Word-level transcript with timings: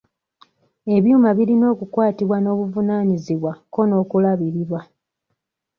Ebyuma 0.95 1.29
birina 1.37 1.65
okukwatibwa 1.73 2.37
n'obuvunaanyizibwa 2.39 3.51
kko 3.59 3.81
n'okulabirirwa. 3.87 4.79